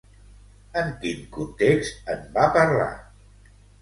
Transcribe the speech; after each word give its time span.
En 0.81 0.87
quin 1.03 1.21
context 1.37 2.11
en 2.15 2.25
va 2.39 2.47
parlar? 2.57 2.91